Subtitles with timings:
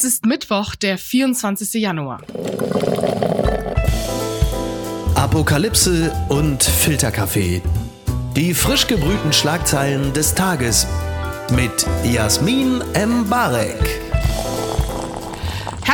[0.00, 1.74] Es ist Mittwoch, der 24.
[1.74, 2.22] Januar.
[5.14, 7.60] Apokalypse und Filterkaffee.
[8.34, 10.86] Die frisch gebrühten Schlagzeilen des Tages
[11.54, 13.28] mit Jasmin M.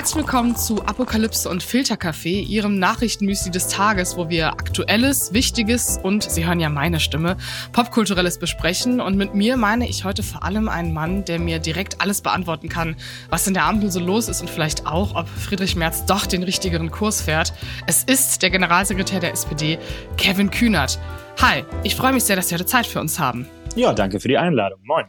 [0.07, 6.23] Herzlich willkommen zu Apokalypse und Filterkaffee, Ihrem Nachrichtenmüsli des Tages, wo wir Aktuelles, Wichtiges und,
[6.23, 7.37] Sie hören ja meine Stimme,
[7.73, 9.01] Popkulturelles besprechen.
[9.01, 12.69] Und mit mir meine ich heute vor allem einen Mann, der mir direkt alles beantworten
[12.69, 12.95] kann,
[13.31, 16.45] was in der Ampel so los ist und vielleicht auch, ob Friedrich Merz doch den
[16.45, 17.53] richtigeren Kurs fährt.
[17.89, 19.77] Es ist der Generalsekretär der SPD,
[20.19, 21.01] Kevin Kühnert.
[21.43, 23.49] Hi, ich freue mich sehr, dass Sie heute Zeit für uns haben.
[23.77, 24.81] Ja, danke für die Einladung.
[24.85, 25.05] Moin.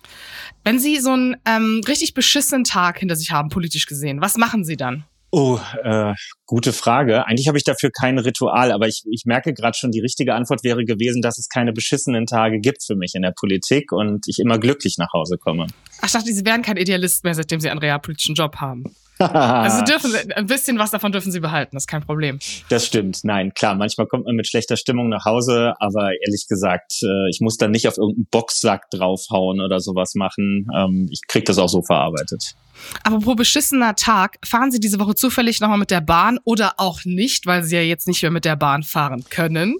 [0.66, 4.66] Wenn Sie so einen ähm, richtig beschissenen Tag hinter sich haben, politisch gesehen, was machen
[4.66, 5.06] Sie dann?
[5.32, 6.14] Oh, äh,
[6.46, 7.26] gute Frage.
[7.26, 10.64] Eigentlich habe ich dafür kein Ritual, aber ich, ich merke gerade schon, die richtige Antwort
[10.64, 14.40] wäre gewesen, dass es keine beschissenen Tage gibt für mich in der Politik und ich
[14.40, 15.68] immer glücklich nach Hause komme.
[16.02, 18.84] Ach, ich dachte, Sie wären kein Idealist mehr, seitdem Sie einen realpolitischen Job haben.
[19.20, 22.40] Also dürfen Sie, ein bisschen was davon dürfen Sie behalten, das ist kein Problem.
[22.70, 26.94] Das stimmt, nein, klar, manchmal kommt man mit schlechter Stimmung nach Hause, aber ehrlich gesagt,
[27.04, 30.68] äh, ich muss dann nicht auf irgendeinen Boxsack draufhauen oder sowas machen.
[30.76, 32.56] Ähm, ich krieg das auch so verarbeitet.
[33.04, 37.46] Aber beschissener Tag, fahren Sie diese Woche zufällig nochmal mit der Bahn oder auch nicht,
[37.46, 39.78] weil Sie ja jetzt nicht mehr mit der Bahn fahren können?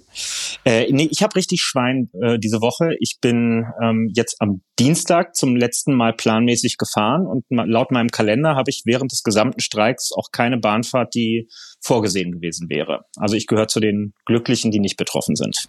[0.64, 2.96] Äh, nee, ich habe richtig Schwein äh, diese Woche.
[3.00, 8.54] Ich bin ähm, jetzt am Dienstag zum letzten Mal planmäßig gefahren und laut meinem Kalender
[8.54, 11.48] habe ich während des gesamten Streiks auch keine Bahnfahrt, die
[11.80, 13.04] vorgesehen gewesen wäre.
[13.16, 15.66] Also ich gehöre zu den Glücklichen, die nicht betroffen sind.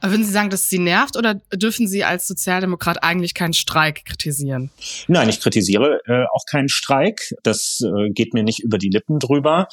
[0.00, 4.04] Aber würden Sie sagen, dass Sie nervt oder dürfen Sie als Sozialdemokrat eigentlich keinen Streik
[4.04, 4.70] kritisieren?
[5.08, 7.32] Nein, ich kritisiere äh, auch keinen Streik.
[7.42, 9.68] Das äh, geht mir nicht über die Lippen drüber.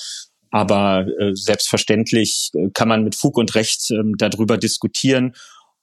[0.50, 5.34] Aber äh, selbstverständlich äh, kann man mit Fug und Recht äh, darüber diskutieren,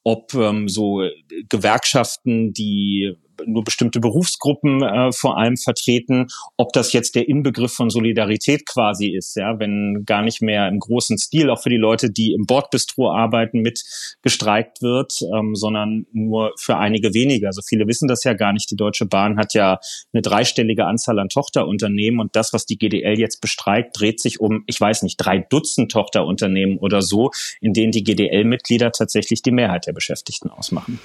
[0.04, 1.02] ob ähm, so
[1.48, 3.14] Gewerkschaften, die
[3.46, 9.08] nur bestimmte Berufsgruppen äh, vor allem vertreten, ob das jetzt der Inbegriff von Solidarität quasi
[9.08, 12.46] ist, ja, wenn gar nicht mehr im großen Stil auch für die Leute, die im
[12.46, 13.82] Bordbistro arbeiten, mit
[14.22, 17.46] gestreikt wird, ähm, sondern nur für einige wenige.
[17.46, 18.70] Also viele wissen das ja gar nicht.
[18.70, 19.78] Die Deutsche Bahn hat ja
[20.12, 24.64] eine dreistellige Anzahl an Tochterunternehmen und das, was die GDL jetzt bestreikt, dreht sich um,
[24.66, 29.86] ich weiß nicht, drei Dutzend Tochterunternehmen oder so, in denen die GDL-Mitglieder tatsächlich die Mehrheit
[29.86, 30.98] der Beschäftigten ausmachen.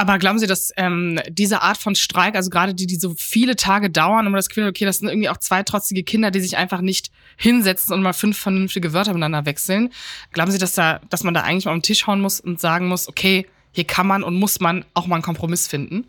[0.00, 3.54] Aber glauben Sie, dass ähm, diese Art von Streik, also gerade die, die so viele
[3.54, 6.56] Tage dauern, man das Gefühl okay, das sind irgendwie auch zwei trotzige Kinder, die sich
[6.56, 9.92] einfach nicht hinsetzen und mal fünf vernünftige Wörter miteinander wechseln.
[10.32, 12.88] Glauben Sie, dass da, dass man da eigentlich mal den Tisch hauen muss und sagen
[12.88, 16.06] muss, okay, hier kann man und muss man auch mal einen Kompromiss finden?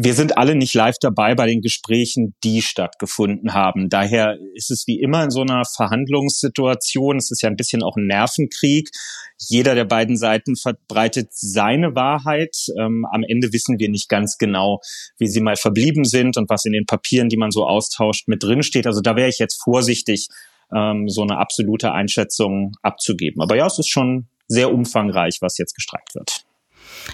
[0.00, 3.88] Wir sind alle nicht live dabei bei den Gesprächen, die stattgefunden haben.
[3.88, 7.96] Daher ist es wie immer in so einer Verhandlungssituation, es ist ja ein bisschen auch
[7.96, 8.90] ein Nervenkrieg.
[9.38, 12.56] Jeder der beiden Seiten verbreitet seine Wahrheit.
[12.78, 14.80] Ähm, am Ende wissen wir nicht ganz genau,
[15.18, 18.44] wie sie mal verblieben sind und was in den Papieren, die man so austauscht, mit
[18.44, 18.86] drin steht.
[18.86, 20.28] Also da wäre ich jetzt vorsichtig,
[20.72, 23.42] ähm, so eine absolute Einschätzung abzugeben.
[23.42, 26.44] Aber ja, es ist schon sehr umfangreich, was jetzt gestreikt wird.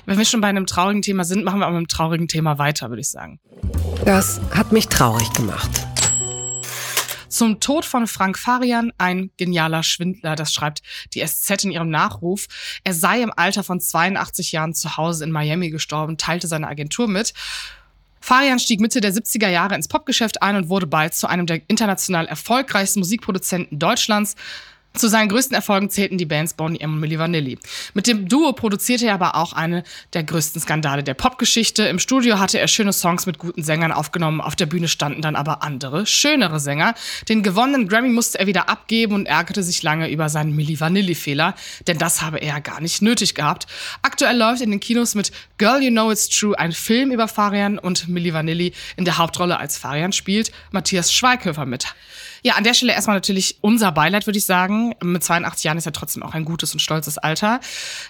[0.07, 2.59] Wenn wir schon bei einem traurigen Thema sind, machen wir auch mit einem traurigen Thema
[2.59, 3.41] weiter, würde ich sagen.
[4.05, 5.71] Das hat mich traurig gemacht.
[7.35, 10.83] Zum Tod von Frank Farian, ein genialer Schwindler, das schreibt
[11.15, 12.47] die SZ in ihrem Nachruf.
[12.85, 17.09] Er sei im Alter von 82 Jahren zu Hause in Miami gestorben, teilte seine Agentur
[17.09, 17.35] mit.
[18.21, 21.61] Farian stieg Mitte der 70er Jahre ins Popgeschäft ein und wurde bald zu einem der
[21.69, 24.37] international erfolgreichsten Musikproduzenten Deutschlands.
[24.97, 27.59] Zu seinen größten Erfolgen zählten die Bands Bonnie M und Milli Vanilli.
[27.95, 29.83] Mit dem Duo produzierte er aber auch eine
[30.13, 31.83] der größten Skandale der Popgeschichte.
[31.83, 35.35] Im Studio hatte er schöne Songs mit guten Sängern aufgenommen, auf der Bühne standen dann
[35.35, 36.95] aber andere, schönere Sänger.
[37.29, 41.57] Den gewonnenen Grammy musste er wieder abgeben und ärgerte sich lange über seinen Milli Vanilli-Fehler,
[41.89, 43.67] denn das habe er gar nicht nötig gehabt.
[44.03, 47.81] Aktuell läuft in den Kinos mit Girl You Know It's True ein Film über Farian
[47.81, 51.87] und Milli Vanilli in der Hauptrolle als Farian spielt Matthias Schweighöfer mit.
[52.47, 54.95] Ja, an der Stelle erstmal natürlich unser Beileid, würde ich sagen.
[55.03, 57.59] Mit 82 Jahren ist ja trotzdem auch ein gutes und stolzes Alter.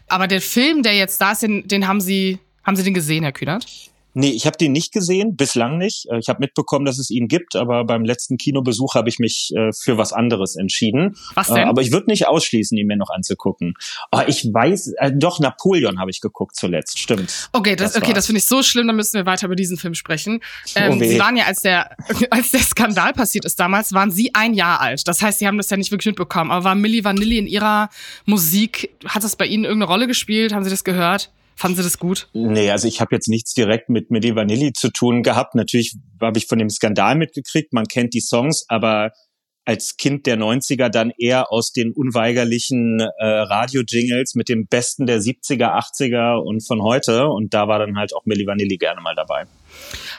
[0.08, 3.22] Aber der Film, der jetzt da ist, den, den haben Sie, haben Sie den gesehen,
[3.22, 3.66] Herr Kühnert?
[4.14, 6.06] Nee, ich habe den nicht gesehen, bislang nicht.
[6.08, 9.52] Äh, ich habe mitbekommen, dass es ihn gibt, aber beim letzten Kinobesuch habe ich mich
[9.56, 11.16] äh, für was anderes entschieden.
[11.34, 11.56] Was denn?
[11.56, 13.74] Äh, aber ich würde nicht ausschließen, ihn mir noch anzugucken.
[14.10, 17.50] Aber oh, ich weiß, äh, doch Napoleon habe ich geguckt zuletzt, stimmt.
[17.52, 19.76] Okay, das, das okay, das finde ich so schlimm, dann müssen wir weiter über diesen
[19.76, 20.40] Film sprechen.
[20.76, 21.96] Ähm, oh Sie waren ja, als der,
[22.30, 25.06] als der Skandal passiert ist damals, waren Sie ein Jahr alt.
[25.08, 26.50] Das heißt, Sie haben das ja nicht wirklich mitbekommen.
[26.50, 27.90] Aber war Milli Vanilli in Ihrer
[28.26, 30.52] Musik, hat das bei Ihnen irgendeine Rolle gespielt?
[30.52, 31.30] Haben Sie das gehört?
[31.56, 32.28] Fanden Sie das gut?
[32.32, 35.54] Nee, also ich habe jetzt nichts direkt mit Medi Vanilli zu tun gehabt.
[35.54, 39.12] Natürlich habe ich von dem Skandal mitgekriegt, man kennt die Songs, aber
[39.64, 45.20] als Kind der 90er dann eher aus den unweigerlichen äh, Radio-Jingles mit dem Besten der
[45.20, 47.26] 70er, 80er und von heute.
[47.28, 49.46] Und da war dann halt auch Milli Vanilli gerne mal dabei.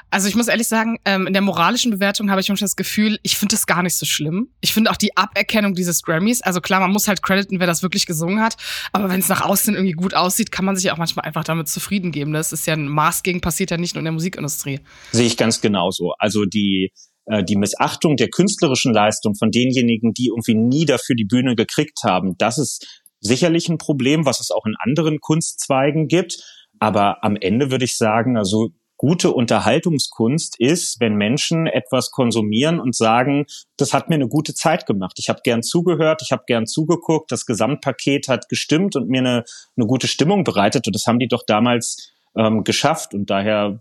[0.09, 3.19] Also ich muss ehrlich sagen, ähm, in der moralischen Bewertung habe ich manchmal das Gefühl,
[3.23, 4.49] ich finde das gar nicht so schlimm.
[4.61, 7.83] Ich finde auch die Aberkennung dieses Grammys, also klar, man muss halt crediten, wer das
[7.83, 8.57] wirklich gesungen hat,
[8.91, 11.67] aber wenn es nach außen irgendwie gut aussieht, kann man sich auch manchmal einfach damit
[11.67, 12.33] zufrieden geben.
[12.33, 14.79] Das ist ja ein Maß gegen, passiert ja nicht nur in der Musikindustrie.
[15.11, 16.13] Sehe ich ganz genauso.
[16.17, 16.91] Also die
[17.25, 21.99] äh, die Missachtung der künstlerischen Leistung von denjenigen, die irgendwie nie dafür die Bühne gekriegt
[22.03, 26.43] haben, das ist sicherlich ein Problem, was es auch in anderen Kunstzweigen gibt.
[26.79, 32.95] Aber am Ende würde ich sagen, also gute Unterhaltungskunst ist, wenn Menschen etwas konsumieren und
[32.95, 33.45] sagen,
[33.77, 35.17] das hat mir eine gute Zeit gemacht.
[35.19, 39.43] Ich habe gern zugehört, ich habe gern zugeguckt, das Gesamtpaket hat gestimmt und mir eine,
[39.75, 40.87] eine gute Stimmung bereitet.
[40.87, 43.13] Und das haben die doch damals ähm, geschafft.
[43.13, 43.79] Und daher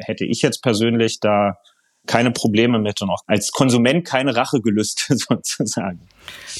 [0.00, 1.58] hätte ich jetzt persönlich da
[2.08, 6.00] keine Probleme mit und auch als Konsument keine Rachegelüste sozusagen.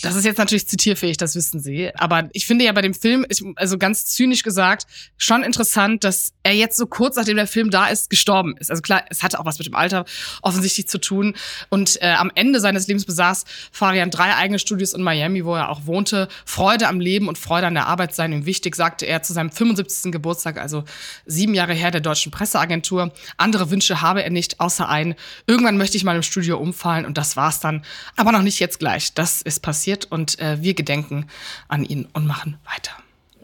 [0.02, 1.90] Das ist jetzt natürlich zitierfähig, das wissen Sie.
[1.96, 3.26] Aber ich finde ja bei dem Film,
[3.56, 4.86] also ganz zynisch gesagt,
[5.16, 8.70] schon interessant, dass er jetzt so kurz nachdem der Film da ist, gestorben ist.
[8.70, 10.04] Also klar, es hatte auch was mit dem Alter
[10.42, 11.34] offensichtlich zu tun.
[11.68, 15.68] Und äh, am Ende seines Lebens besaß Farian drei eigene Studios in Miami, wo er
[15.70, 16.28] auch wohnte.
[16.44, 19.50] Freude am Leben und Freude an der Arbeit seien ihm wichtig, sagte er zu seinem
[19.50, 20.12] 75.
[20.12, 20.84] Geburtstag, also
[21.26, 23.12] sieben Jahre her der deutschen Presseagentur.
[23.36, 25.14] Andere Wünsche habe er nicht, außer einen.
[25.46, 27.84] Irgendwann möchte ich mal im Studio umfallen und das war's dann.
[28.16, 29.12] Aber noch nicht jetzt gleich.
[29.14, 31.26] Das ist passiert und äh, wir gedenken
[31.68, 32.92] an ihn und machen weiter.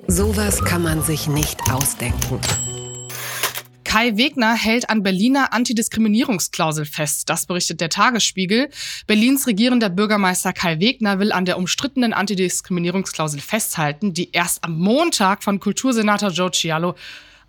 [0.06, 2.40] Sowas kann man sich nicht ausdenken.
[3.94, 7.30] Kai Wegner hält an Berliner Antidiskriminierungsklausel fest.
[7.30, 8.68] Das berichtet der Tagesspiegel.
[9.06, 15.44] Berlins regierender Bürgermeister Kai Wegner will an der umstrittenen Antidiskriminierungsklausel festhalten, die erst am Montag
[15.44, 16.96] von Kultursenator Joe Cialo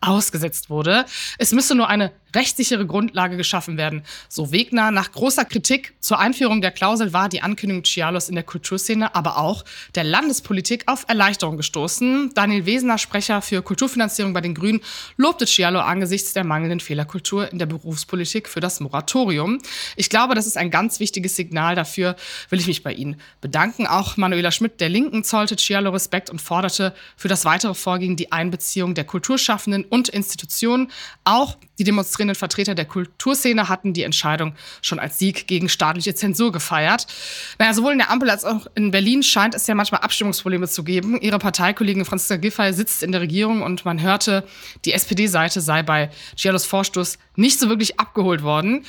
[0.02, 1.06] ausgesetzt wurde.
[1.40, 4.04] Es müsse nur eine rechtssichere Grundlage geschaffen werden.
[4.30, 4.92] So Wegner.
[4.92, 9.38] Nach großer Kritik zur Einführung der Klausel war die Ankündigung Cialos in der Kulturszene, aber
[9.38, 9.64] auch
[9.96, 12.32] der Landespolitik auf Erleichterung gestoßen.
[12.36, 14.82] Daniel Wesener, Sprecher für Kulturfinanzierung bei den Grünen,
[15.18, 19.60] lobte Cialo angesichts der mangelnden Fehlerkultur in der Berufspolitik für das Moratorium.
[19.96, 21.76] Ich glaube, das ist ein ganz wichtiges Signal.
[21.76, 22.16] Dafür
[22.50, 23.88] will ich mich bei Ihnen bedanken.
[23.88, 28.32] Auch Manuela Schmidt der Linken zollte Cialo Respekt und forderte für das weitere Vorgehen die
[28.32, 30.92] Einbeziehung der Kulturschaffenden und Institutionen.
[31.24, 36.16] Auch die Demonstrierenden demonstrierenden Vertreter der Kulturszene hatten die Entscheidung schon als Sieg gegen staatliche
[36.16, 37.08] Zensur gefeiert.
[37.60, 40.84] Naja, sowohl in der Ampel als auch in Berlin scheint es ja manchmal Abstimmungsprobleme zu
[40.84, 41.20] geben.
[41.22, 44.44] Ihre Parteikollegin Franziska Giffey sitzt in der Regierung und man hörte,
[44.86, 48.86] die SPD-Seite sei bei Gialos Vorstoß nicht so wirklich abgeholt worden.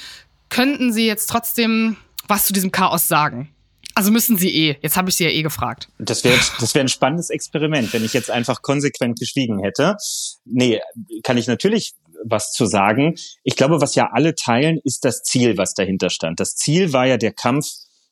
[0.49, 1.97] Könnten Sie jetzt trotzdem
[2.29, 3.51] was zu diesem Chaos sagen?
[3.97, 4.77] Also müssen Sie eh.
[4.83, 5.89] Jetzt habe ich Sie ja eh gefragt.
[5.99, 9.97] Das wäre das wär ein spannendes Experiment, wenn ich jetzt einfach konsequent geschwiegen hätte.
[10.45, 10.81] Nee,
[11.23, 11.95] kann ich natürlich
[12.29, 13.15] was zu sagen.
[13.43, 16.41] Ich glaube, was ja alle teilen, ist das Ziel, was dahinter stand.
[16.41, 17.67] Das Ziel war ja der Kampf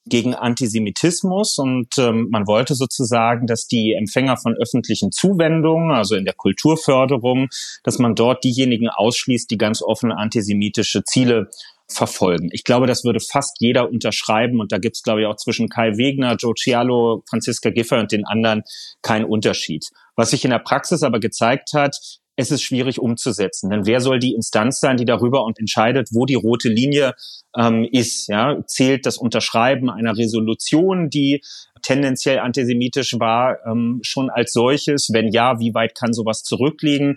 [0.06, 6.26] gegen Antisemitismus und ähm, man wollte sozusagen, dass die Empfänger von öffentlichen Zuwendungen, also in
[6.26, 7.48] der Kulturförderung,
[7.82, 11.48] dass man dort diejenigen ausschließt, die ganz offen antisemitische Ziele
[11.88, 12.48] verfolgen.
[12.52, 15.68] Ich glaube, das würde fast jeder unterschreiben und da gibt es, glaube ich, auch zwischen
[15.68, 18.62] Kai Wegner, Joe Cialo, Franziska Giffer und den anderen
[19.02, 19.86] keinen Unterschied.
[20.16, 21.96] Was sich in der Praxis aber gezeigt hat,
[22.36, 23.70] es ist schwierig umzusetzen.
[23.70, 27.14] Denn wer soll die Instanz sein, die darüber und entscheidet, wo die rote Linie
[27.56, 28.28] ähm, ist?
[28.28, 28.58] Ja?
[28.66, 31.42] Zählt das Unterschreiben einer Resolution, die
[31.82, 35.10] tendenziell antisemitisch war, ähm, schon als solches?
[35.12, 37.16] Wenn ja, wie weit kann sowas zurückliegen?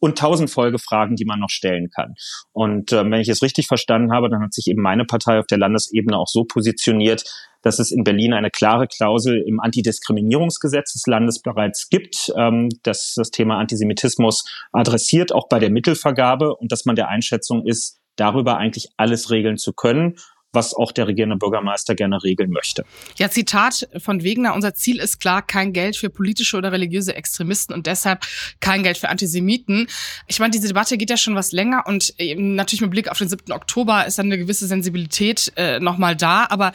[0.00, 2.14] und tausend Folgefragen, die man noch stellen kann.
[2.52, 5.46] Und äh, wenn ich es richtig verstanden habe, dann hat sich eben meine Partei auf
[5.46, 7.24] der Landesebene auch so positioniert,
[7.62, 13.14] dass es in Berlin eine klare Klausel im Antidiskriminierungsgesetz des Landes bereits gibt, ähm, das
[13.16, 18.56] das Thema Antisemitismus adressiert, auch bei der Mittelvergabe und dass man der Einschätzung ist, darüber
[18.56, 20.16] eigentlich alles regeln zu können
[20.52, 22.84] was auch der regierende Bürgermeister gerne regeln möchte.
[23.16, 27.74] Ja, Zitat von Wegner, unser Ziel ist klar, kein Geld für politische oder religiöse Extremisten
[27.74, 28.24] und deshalb
[28.60, 29.88] kein Geld für Antisemiten.
[30.26, 33.28] Ich meine, diese Debatte geht ja schon was länger und natürlich mit Blick auf den
[33.28, 33.52] 7.
[33.52, 36.72] Oktober ist dann eine gewisse Sensibilität äh, nochmal da, aber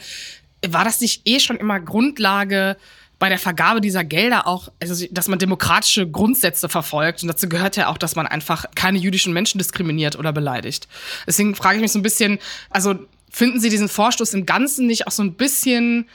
[0.68, 2.76] war das nicht eh schon immer Grundlage
[3.18, 7.76] bei der Vergabe dieser Gelder auch, also dass man demokratische Grundsätze verfolgt und dazu gehört
[7.76, 10.88] ja auch, dass man einfach keine jüdischen Menschen diskriminiert oder beleidigt.
[11.26, 12.38] Deswegen frage ich mich so ein bisschen,
[12.70, 12.96] also
[13.30, 16.06] finden Sie diesen Vorstoß im Ganzen nicht auch so ein bisschen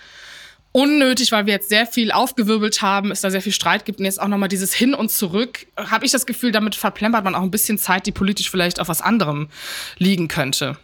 [0.72, 4.06] unnötig, weil wir jetzt sehr viel aufgewirbelt haben, es da sehr viel Streit gibt und
[4.06, 7.42] jetzt auch nochmal dieses Hin und Zurück, habe ich das Gefühl, damit verplempert man auch
[7.42, 9.50] ein bisschen Zeit, die politisch vielleicht auf was anderem
[9.98, 10.78] liegen könnte.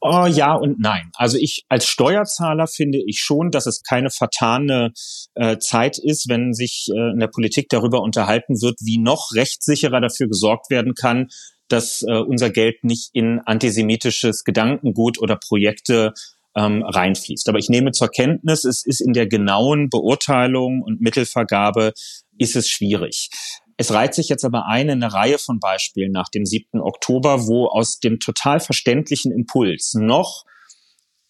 [0.00, 1.10] Oh, ja und nein.
[1.14, 4.92] Also ich als Steuerzahler finde ich schon, dass es keine vertane
[5.34, 10.00] äh, Zeit ist, wenn sich äh, in der Politik darüber unterhalten wird, wie noch rechtssicherer
[10.00, 11.28] dafür gesorgt werden kann,
[11.68, 16.12] dass äh, unser Geld nicht in antisemitisches Gedankengut oder Projekte
[16.56, 17.48] ähm, reinfließt.
[17.48, 21.92] Aber ich nehme zur Kenntnis, es ist in der genauen Beurteilung und Mittelvergabe
[22.38, 23.30] ist es schwierig.
[23.76, 26.80] Es reiht sich jetzt aber ein in eine Reihe von Beispielen nach dem 7.
[26.80, 30.44] Oktober, wo aus dem total verständlichen Impuls noch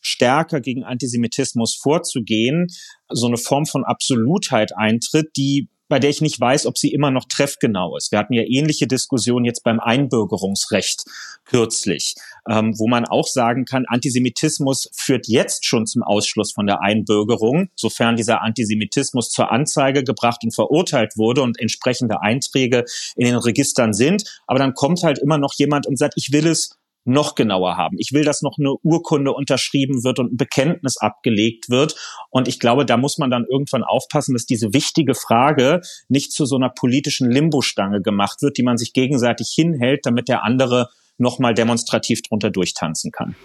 [0.01, 2.69] stärker gegen Antisemitismus vorzugehen,
[3.09, 7.11] so eine Form von Absolutheit eintritt, die bei der ich nicht weiß, ob sie immer
[7.11, 8.13] noch treffgenau ist.
[8.13, 11.05] Wir hatten ja ähnliche Diskussionen jetzt beim Einbürgerungsrecht
[11.45, 12.15] kürzlich,
[12.49, 17.69] ähm, wo man auch sagen kann, Antisemitismus führt jetzt schon zum Ausschluss von der Einbürgerung,
[17.77, 23.93] sofern dieser Antisemitismus zur Anzeige gebracht und verurteilt wurde und entsprechende Einträge in den Registern
[23.93, 24.25] sind.
[24.47, 27.97] Aber dann kommt halt immer noch jemand und sagt, ich will es noch genauer haben.
[27.99, 31.95] Ich will, dass noch eine Urkunde unterschrieben wird und ein Bekenntnis abgelegt wird.
[32.31, 36.47] Und ich glaube, da muss man dann irgendwann aufpassen, dass diese wichtige Frage nicht zu
[36.47, 41.55] so einer politischen Limbostange gemacht wird, die man sich gegenseitig hinhält, damit der andere nochmal
[41.55, 43.37] demonstrativ drunter durchtanzen kann.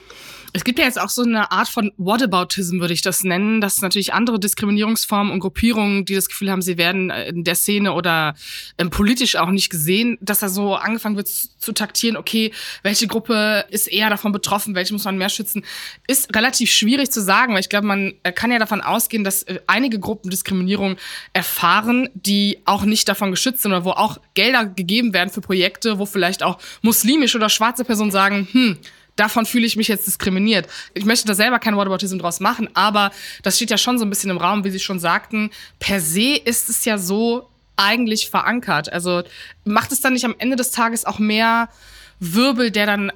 [0.53, 3.81] Es gibt ja jetzt auch so eine Art von Whataboutism, würde ich das nennen, dass
[3.81, 7.93] natürlich andere Diskriminierungsformen und Gruppierungen, die das Gefühl haben, sie werden äh, in der Szene
[7.93, 8.35] oder
[8.77, 12.51] ähm, politisch auch nicht gesehen, dass da so angefangen wird zu taktieren, okay,
[12.83, 15.63] welche Gruppe ist eher davon betroffen, welche muss man mehr schützen,
[16.07, 19.43] ist relativ schwierig zu sagen, weil ich glaube, man äh, kann ja davon ausgehen, dass
[19.43, 20.97] äh, einige Gruppen Diskriminierung
[21.31, 25.97] erfahren, die auch nicht davon geschützt sind oder wo auch Gelder gegeben werden für Projekte,
[25.97, 28.77] wo vielleicht auch muslimische oder schwarze Personen sagen, hm,
[29.21, 30.67] davon fühle ich mich jetzt diskriminiert.
[30.95, 33.11] Ich möchte da selber kein Whataboutism draus machen, aber
[33.43, 35.51] das steht ja schon so ein bisschen im Raum, wie Sie schon sagten.
[35.79, 38.91] Per se ist es ja so eigentlich verankert.
[38.91, 39.21] Also
[39.63, 41.69] macht es dann nicht am Ende des Tages auch mehr
[42.19, 43.11] Wirbel, der dann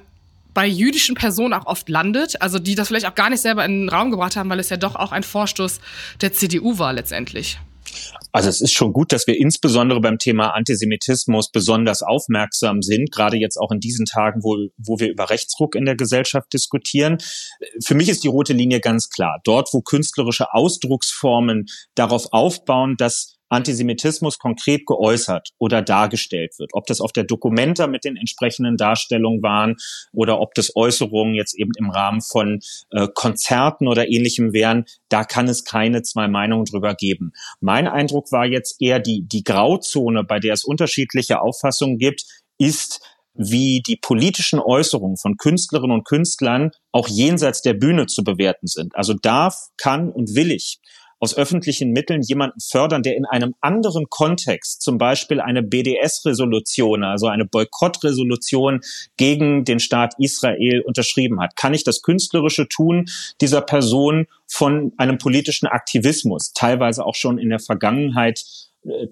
[0.54, 3.82] bei jüdischen Personen auch oft landet, also die das vielleicht auch gar nicht selber in
[3.82, 5.80] den Raum gebracht haben, weil es ja doch auch ein Vorstoß
[6.20, 7.58] der CDU war letztendlich.
[8.36, 13.38] Also es ist schon gut, dass wir insbesondere beim Thema Antisemitismus besonders aufmerksam sind, gerade
[13.38, 17.16] jetzt auch in diesen Tagen, wo, wo wir über Rechtsruck in der Gesellschaft diskutieren.
[17.82, 19.40] Für mich ist die rote Linie ganz klar.
[19.44, 21.64] Dort, wo künstlerische Ausdrucksformen
[21.94, 26.70] darauf aufbauen, dass Antisemitismus konkret geäußert oder dargestellt wird.
[26.72, 29.76] Ob das auf der Dokumenta mit den entsprechenden Darstellungen waren
[30.12, 32.60] oder ob das Äußerungen jetzt eben im Rahmen von
[32.90, 37.32] äh, Konzerten oder ähnlichem wären, da kann es keine zwei Meinungen drüber geben.
[37.60, 42.24] Mein Eindruck war jetzt eher die, die Grauzone, bei der es unterschiedliche Auffassungen gibt,
[42.58, 43.00] ist,
[43.34, 48.96] wie die politischen Äußerungen von Künstlerinnen und Künstlern auch jenseits der Bühne zu bewerten sind.
[48.96, 50.80] Also darf, kann und will ich
[51.18, 57.26] aus öffentlichen Mitteln jemanden fördern, der in einem anderen Kontext, zum Beispiel eine BDS-Resolution, also
[57.28, 58.80] eine Boykottresolution
[59.16, 61.56] gegen den Staat Israel unterschrieben hat?
[61.56, 63.06] Kann ich das künstlerische Tun
[63.40, 68.44] dieser Person von einem politischen Aktivismus, teilweise auch schon in der Vergangenheit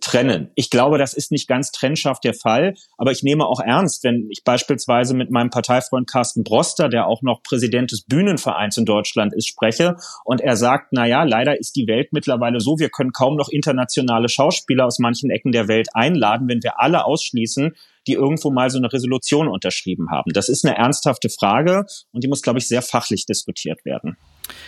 [0.00, 0.50] trennen.
[0.54, 4.28] Ich glaube, das ist nicht ganz trennscharf der Fall, aber ich nehme auch ernst, wenn
[4.30, 9.34] ich beispielsweise mit meinem Parteifreund Carsten Broster, der auch noch Präsident des Bühnenvereins in Deutschland
[9.34, 13.12] ist, spreche und er sagt, na ja, leider ist die Welt mittlerweile so, wir können
[13.12, 17.74] kaum noch internationale Schauspieler aus manchen Ecken der Welt einladen, wenn wir alle ausschließen,
[18.06, 20.32] die irgendwo mal so eine Resolution unterschrieben haben.
[20.32, 24.16] Das ist eine ernsthafte Frage und die muss, glaube ich, sehr fachlich diskutiert werden.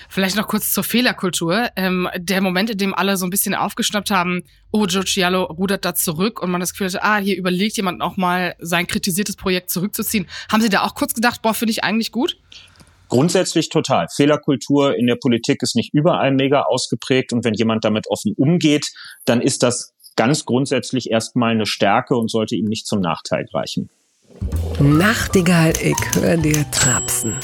[0.08, 1.68] Vielleicht noch kurz zur Fehlerkultur.
[1.76, 5.84] Ähm, der Moment, in dem alle so ein bisschen aufgeschnappt haben, oh, Joe Giallo rudert
[5.84, 9.36] da zurück und man das Gefühl hatte, ah, hier überlegt jemand auch mal, sein kritisiertes
[9.36, 10.26] Projekt zurückzuziehen.
[10.50, 12.38] Haben Sie da auch kurz gedacht, boah, finde ich eigentlich gut?
[13.08, 14.08] Grundsätzlich total.
[14.14, 18.88] Fehlerkultur in der Politik ist nicht überall mega ausgeprägt und wenn jemand damit offen umgeht,
[19.26, 23.90] dann ist das ganz grundsätzlich erstmal eine Stärke und sollte ihm nicht zum Nachteil reichen.
[24.80, 27.36] Nachtigall, ich höre dir trapsen.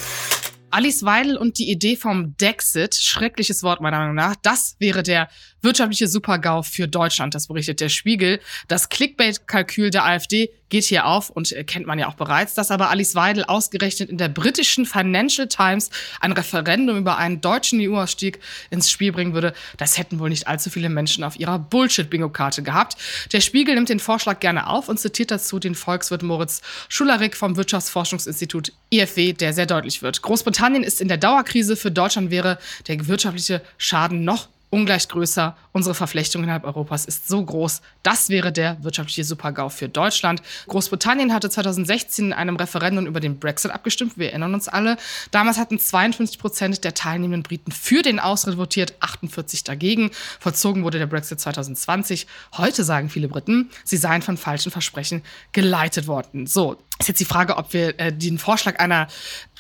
[0.73, 5.29] Alice Weidel und die Idee vom Dexit, schreckliches Wort meiner Meinung nach, das wäre der
[5.61, 8.41] wirtschaftliche Supergau für Deutschland, das berichtet der Spiegel.
[8.69, 12.71] Das Clickbait-Kalkül der AfD geht hier auf und äh, kennt man ja auch bereits, dass
[12.71, 18.41] aber Alice Weidel ausgerechnet in der britischen Financial Times ein Referendum über einen deutschen EU-Ausstieg
[18.71, 19.52] ins Spiel bringen würde.
[19.76, 22.97] Das hätten wohl nicht allzu viele Menschen auf ihrer Bullshit-Bingo-Karte gehabt.
[23.35, 27.57] Der Spiegel nimmt den Vorschlag gerne auf und zitiert dazu den Volkswirt Moritz Schularik vom
[27.57, 30.23] Wirtschaftsforschungsinstitut IFW, der sehr deutlich wird.
[30.23, 31.76] Großbritannien ist in der Dauerkrise.
[31.76, 35.55] Für Deutschland wäre der wirtschaftliche Schaden noch ungleich größer.
[35.73, 37.83] Unsere Verflechtung innerhalb Europas ist so groß.
[38.02, 40.43] Das wäre der wirtschaftliche Supergau für Deutschland.
[40.67, 44.17] Großbritannien hatte 2016 in einem Referendum über den Brexit abgestimmt.
[44.17, 44.97] Wir erinnern uns alle.
[45.31, 50.11] Damals hatten 52 Prozent der teilnehmenden Briten für den Austritt votiert, 48 dagegen.
[50.41, 52.26] Vollzogen wurde der Brexit 2020.
[52.57, 56.47] Heute sagen viele Briten, sie seien von falschen Versprechen geleitet worden.
[56.47, 59.07] So, ist jetzt die Frage, ob wir äh, den Vorschlag einer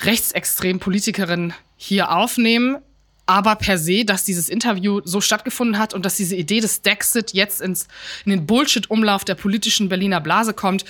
[0.00, 2.78] rechtsextremen Politikerin hier aufnehmen
[3.26, 7.32] aber per se, dass dieses Interview so stattgefunden hat und dass diese Idee des Dexit
[7.32, 7.88] jetzt ins,
[8.24, 10.84] in den Bullshit-Umlauf der politischen Berliner Blase kommt,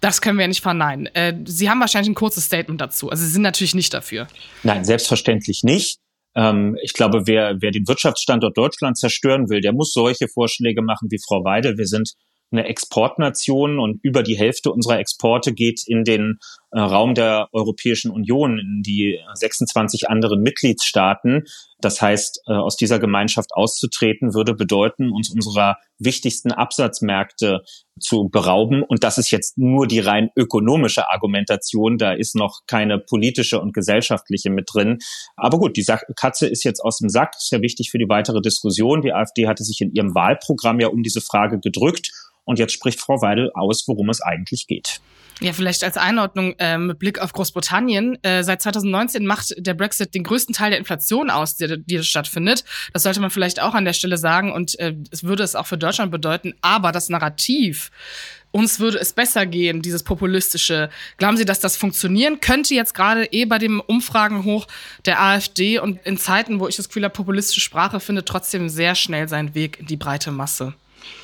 [0.00, 1.06] das können wir ja nicht verneinen.
[1.06, 3.10] Äh, Sie haben wahrscheinlich ein kurzes Statement dazu.
[3.10, 4.28] Also Sie sind natürlich nicht dafür.
[4.62, 5.98] Nein, selbstverständlich nicht.
[6.34, 11.08] Ähm, ich glaube, wer, wer den Wirtschaftsstandort Deutschland zerstören will, der muss solche Vorschläge machen
[11.10, 11.78] wie Frau Weidel.
[11.78, 12.12] Wir sind
[12.50, 16.38] eine Exportnation und über die Hälfte unserer Exporte geht in den
[16.72, 21.44] Raum der Europäischen Union, in die 26 anderen Mitgliedstaaten.
[21.80, 27.62] Das heißt, äh, aus dieser Gemeinschaft auszutreten, würde bedeuten, uns unserer wichtigsten Absatzmärkte
[28.00, 28.82] zu berauben.
[28.82, 31.96] Und das ist jetzt nur die rein ökonomische Argumentation.
[31.96, 34.98] Da ist noch keine politische und gesellschaftliche mit drin.
[35.36, 37.34] Aber gut, die Katze ist jetzt aus dem Sack.
[37.38, 39.00] Ist ja wichtig für die weitere Diskussion.
[39.00, 42.10] Die AfD hatte sich in ihrem Wahlprogramm ja um diese Frage gedrückt.
[42.44, 45.00] Und jetzt spricht Frau Weidel aus, worum es eigentlich geht.
[45.40, 48.18] Ja, vielleicht als Einordnung äh, mit Blick auf Großbritannien.
[48.22, 52.64] Äh, seit 2019 macht der Brexit den größten Teil der Inflation aus, die, die stattfindet.
[52.92, 55.66] Das sollte man vielleicht auch an der Stelle sagen und äh, es würde es auch
[55.66, 56.54] für Deutschland bedeuten.
[56.60, 57.92] Aber das Narrativ,
[58.50, 60.90] uns würde es besser gehen, dieses populistische.
[61.18, 64.66] Glauben Sie, dass das funktionieren könnte jetzt gerade eh bei dem Umfragen hoch
[65.06, 68.96] der AfD und in Zeiten, wo ich das Gefühl habe, populistische Sprache findet trotzdem sehr
[68.96, 70.74] schnell seinen Weg in die breite Masse?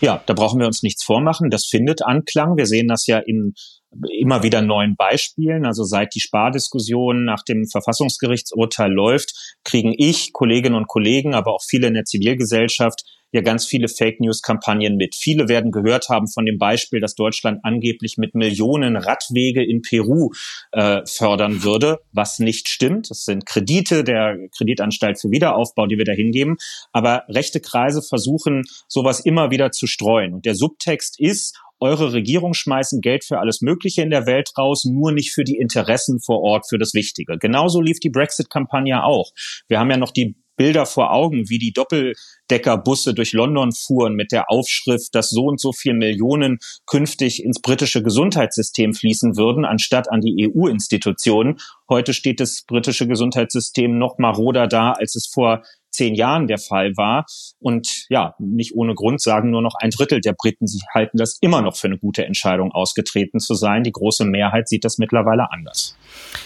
[0.01, 1.51] Ja, da brauchen wir uns nichts vormachen.
[1.51, 2.57] Das findet Anklang.
[2.57, 3.55] Wir sehen das ja in
[4.19, 5.67] immer wieder neuen Beispielen.
[5.67, 11.63] Also seit die Spardiskussion nach dem Verfassungsgerichtsurteil läuft, kriegen ich, Kolleginnen und Kollegen, aber auch
[11.63, 15.17] viele in der Zivilgesellschaft ja ganz viele Fake News Kampagnen mit.
[15.17, 20.31] Viele werden gehört haben von dem Beispiel, dass Deutschland angeblich mit Millionen Radwege in Peru
[20.71, 23.11] äh, fördern würde, was nicht stimmt.
[23.11, 26.57] Das sind Kredite der Kreditanstalt für Wiederaufbau, die wir da hingeben.
[26.93, 30.33] Aber rechte Kreise versuchen, sowas immer wieder zu streuen.
[30.35, 34.85] Und der Subtext ist, eure Regierung schmeißen Geld für alles Mögliche in der Welt raus,
[34.85, 37.37] nur nicht für die Interessen vor Ort, für das Wichtige.
[37.39, 39.31] Genauso lief die Brexit-Kampagne auch.
[39.69, 44.33] Wir haben ja noch die Bilder vor Augen, wie die Doppeldeckerbusse durch London fuhren mit
[44.33, 50.11] der Aufschrift, dass so und so viel Millionen künftig ins britische Gesundheitssystem fließen würden, anstatt
[50.11, 51.59] an die EU-Institutionen.
[51.89, 55.63] Heute steht das britische Gesundheitssystem noch maroder da, als es vor
[55.95, 57.25] zehn Jahren der Fall war.
[57.59, 61.39] Und ja, nicht ohne Grund sagen nur noch ein Drittel der Briten, sie halten das
[61.41, 63.85] immer noch für eine gute Entscheidung, ausgetreten zu sein.
[63.85, 65.97] Die große Mehrheit sieht das mittlerweile anders.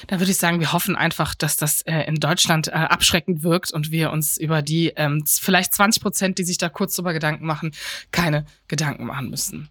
[0.07, 3.73] Da würde ich sagen, wir hoffen einfach, dass das äh, in Deutschland äh, abschreckend wirkt
[3.73, 7.47] und wir uns über die ähm, vielleicht 20 Prozent, die sich da kurz drüber Gedanken
[7.47, 7.73] machen,
[8.13, 9.69] keine Gedanken machen müssen.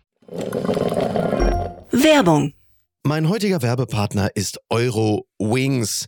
[1.92, 2.54] Werbung.
[3.04, 6.08] Mein heutiger Werbepartner ist Euro Wings.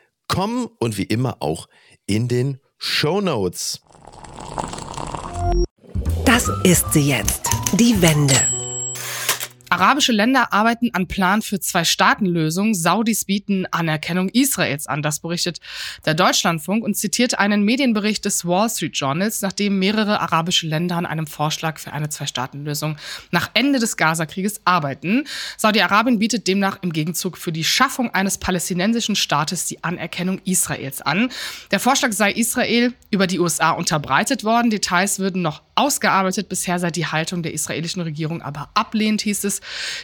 [0.31, 1.67] eurowings.com und wie immer auch
[2.05, 3.81] in den Show Notes.
[6.25, 8.60] Das ist sie jetzt, die Wende.
[9.71, 12.73] Arabische Länder arbeiten an Plan für Zwei-Staaten-Lösung.
[12.73, 15.01] Saudis bieten Anerkennung Israels an.
[15.01, 15.61] Das berichtet
[16.05, 21.05] der Deutschlandfunk und zitiert einen Medienbericht des Wall Street Journals, nachdem mehrere arabische Länder an
[21.05, 22.97] einem Vorschlag für eine Zwei-Staaten-Lösung
[23.31, 25.25] nach Ende des Gazakrieges arbeiten.
[25.55, 31.29] Saudi-Arabien bietet demnach im Gegenzug für die Schaffung eines palästinensischen Staates die Anerkennung Israels an.
[31.71, 34.69] Der Vorschlag sei Israel über die USA unterbreitet worden.
[34.69, 36.47] Details würden noch ausgearbeitet.
[36.47, 39.61] Bisher sei die Haltung der israelischen Regierung aber ablehnt, hieß es.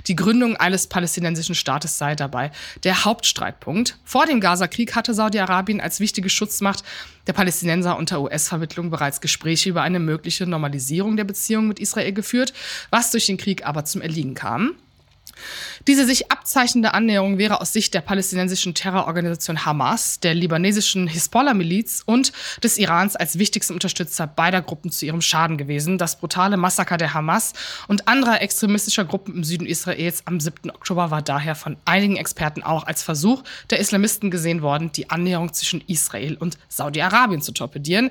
[0.07, 2.51] Die Gründung eines palästinensischen Staates sei dabei
[2.83, 3.99] der Hauptstreitpunkt.
[4.03, 6.83] Vor dem Gazakrieg hatte Saudi-Arabien als wichtige Schutzmacht
[7.27, 12.53] der Palästinenser unter US-Vermittlung bereits Gespräche über eine mögliche Normalisierung der Beziehungen mit Israel geführt,
[12.89, 14.75] was durch den Krieg aber zum Erliegen kam.
[15.87, 22.33] Diese sich abzeichnende Annäherung wäre aus Sicht der palästinensischen Terrororganisation Hamas, der libanesischen Hisbollah-Miliz und
[22.63, 25.97] des Irans als wichtigsten Unterstützer beider Gruppen zu ihrem Schaden gewesen.
[25.97, 27.53] Das brutale Massaker der Hamas
[27.87, 30.71] und anderer extremistischer Gruppen im Süden Israels am 7.
[30.71, 35.53] Oktober war daher von einigen Experten auch als Versuch der Islamisten gesehen worden, die Annäherung
[35.53, 38.09] zwischen Israel und Saudi-Arabien zu torpedieren.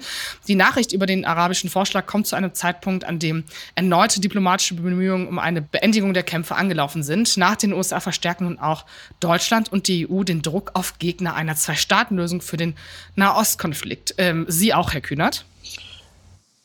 [0.49, 5.29] Die Nachricht über den arabischen Vorschlag kommt zu einem Zeitpunkt, an dem erneute diplomatische Bemühungen
[5.29, 7.16] um eine Beendigung der Kämpfe angelaufen sind.
[7.37, 8.85] Nach den USA verstärken nun auch
[9.21, 12.75] Deutschland und die EU den Druck auf Gegner einer Zwei-Staaten-Lösung für den
[13.15, 14.15] Nahostkonflikt.
[14.19, 15.45] Ähm, Sie auch, Herr Kühnert?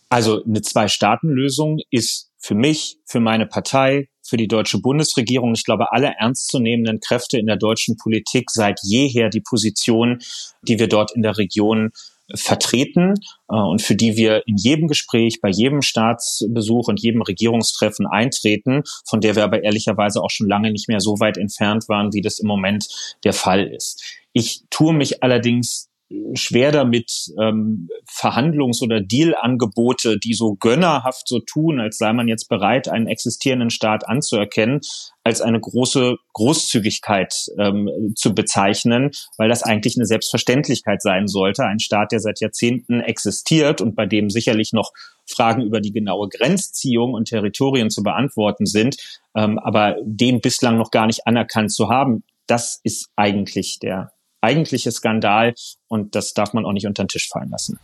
[0.09, 5.91] Also eine Zwei-Staaten-Lösung ist für mich, für meine Partei, für die deutsche Bundesregierung, ich glaube,
[5.91, 10.19] alle ernstzunehmenden Kräfte in der deutschen Politik seit jeher die Position,
[10.61, 11.91] die wir dort in der Region
[12.35, 13.13] vertreten
[13.49, 18.83] äh, und für die wir in jedem Gespräch, bei jedem Staatsbesuch und jedem Regierungstreffen eintreten,
[19.07, 22.21] von der wir aber ehrlicherweise auch schon lange nicht mehr so weit entfernt waren, wie
[22.21, 22.87] das im Moment
[23.23, 24.03] der Fall ist.
[24.33, 25.90] Ich tue mich allerdings
[26.33, 32.49] schwer damit, ähm, Verhandlungs- oder Dealangebote, die so gönnerhaft so tun, als sei man jetzt
[32.49, 34.81] bereit, einen existierenden Staat anzuerkennen,
[35.23, 41.63] als eine große Großzügigkeit ähm, zu bezeichnen, weil das eigentlich eine Selbstverständlichkeit sein sollte.
[41.63, 44.91] Ein Staat, der seit Jahrzehnten existiert und bei dem sicherlich noch
[45.29, 48.97] Fragen über die genaue Grenzziehung und Territorien zu beantworten sind,
[49.35, 54.91] ähm, aber dem bislang noch gar nicht anerkannt zu haben, das ist eigentlich der eigentliche
[54.91, 55.53] Skandal
[55.87, 57.79] und das darf man auch nicht unter den Tisch fallen lassen.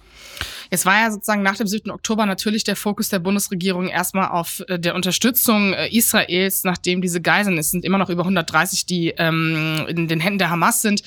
[0.72, 1.92] Jetzt war ja sozusagen nach dem 7.
[1.92, 7.22] Oktober natürlich der Fokus der Bundesregierung erstmal auf äh, der Unterstützung äh, Israels, nachdem diese
[7.22, 11.04] Geiseln, es sind immer noch über 130, die ähm, in den Händen der Hamas sind,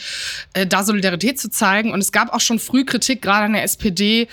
[0.55, 1.93] äh, da Solidarität zu zeigen.
[1.93, 4.29] Und es gab auch schon früh Kritik, gerade an der SPD,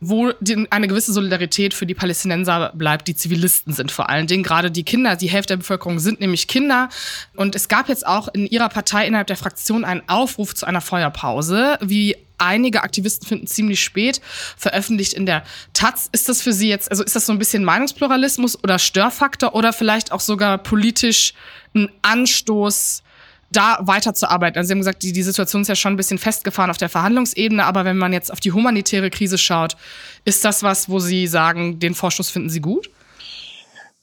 [0.00, 0.32] wo
[0.70, 4.42] eine gewisse Solidarität für die Palästinenser bleibt, die Zivilisten sind vor allen Dingen.
[4.42, 6.88] Gerade die Kinder, die Hälfte der Bevölkerung sind nämlich Kinder.
[7.36, 10.80] Und es gab jetzt auch in ihrer Partei innerhalb der Fraktion einen Aufruf zu einer
[10.80, 14.20] Feuerpause, wie einige Aktivisten finden ziemlich spät,
[14.56, 16.08] veröffentlicht in der Taz.
[16.12, 19.72] Ist das für Sie jetzt, also ist das so ein bisschen Meinungspluralismus oder Störfaktor oder
[19.72, 21.34] vielleicht auch sogar politisch
[21.74, 23.02] ein Anstoß,
[23.52, 24.58] da weiterzuarbeiten?
[24.58, 26.88] Also Sie haben gesagt, die, die Situation ist ja schon ein bisschen festgefahren auf der
[26.88, 29.76] Verhandlungsebene, aber wenn man jetzt auf die humanitäre Krise schaut,
[30.24, 32.90] ist das was, wo Sie sagen, den Vorstoß finden Sie gut?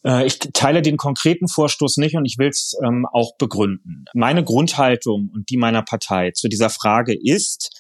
[0.06, 4.06] Äh, ich teile den konkreten Vorstoß nicht und ich will es ähm, auch begründen.
[4.14, 7.77] Meine Grundhaltung und die meiner Partei zu dieser Frage ist,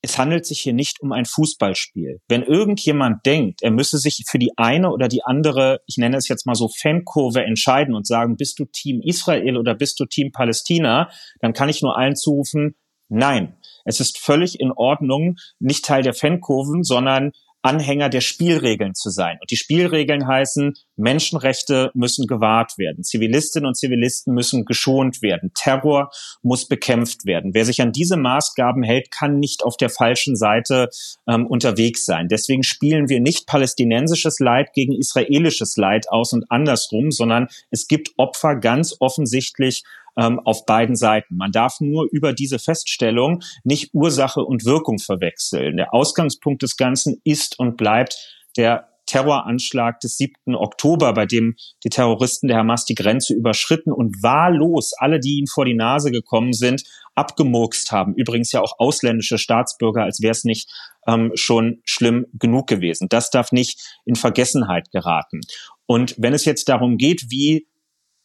[0.00, 2.20] es handelt sich hier nicht um ein Fußballspiel.
[2.28, 6.28] Wenn irgendjemand denkt, er müsse sich für die eine oder die andere, ich nenne es
[6.28, 10.30] jetzt mal so Fankurve entscheiden und sagen, bist du Team Israel oder bist du Team
[10.30, 12.76] Palästina, dann kann ich nur allen zurufen,
[13.08, 13.56] nein.
[13.84, 17.32] Es ist völlig in Ordnung, nicht Teil der Fankurven, sondern
[17.68, 19.36] Anhänger der Spielregeln zu sein.
[19.42, 26.10] Und die Spielregeln heißen, Menschenrechte müssen gewahrt werden, Zivilistinnen und Zivilisten müssen geschont werden, Terror
[26.40, 27.52] muss bekämpft werden.
[27.52, 30.88] Wer sich an diese Maßgaben hält, kann nicht auf der falschen Seite
[31.28, 32.28] ähm, unterwegs sein.
[32.28, 38.12] Deswegen spielen wir nicht palästinensisches Leid gegen israelisches Leid aus und andersrum, sondern es gibt
[38.16, 39.84] Opfer ganz offensichtlich
[40.18, 41.36] ähm, auf beiden Seiten.
[41.36, 45.76] Man darf nur über diese Feststellung nicht Ursache und Wirkung verwechseln.
[45.76, 48.16] Der Ausgangspunkt des Ganzen ist und bleibt
[48.56, 50.54] der Terroranschlag des 7.
[50.54, 55.46] Oktober, bei dem die Terroristen der Hamas die Grenze überschritten und wahllos alle, die ihnen
[55.46, 56.82] vor die Nase gekommen sind,
[57.14, 58.14] abgemurkst haben.
[58.14, 60.70] Übrigens ja auch ausländische Staatsbürger, als wäre es nicht
[61.06, 63.08] ähm, schon schlimm genug gewesen.
[63.08, 65.40] Das darf nicht in Vergessenheit geraten.
[65.86, 67.66] Und wenn es jetzt darum geht, wie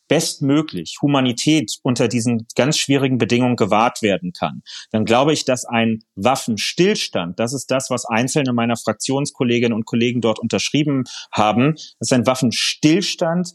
[0.08, 4.62] bestmöglich Humanität unter diesen ganz schwierigen Bedingungen gewahrt werden kann,
[4.92, 10.22] dann glaube ich, dass ein Waffenstillstand, das ist das, was einzelne meiner Fraktionskolleginnen und Kollegen
[10.22, 13.54] dort unterschrieben haben, dass ein Waffenstillstand,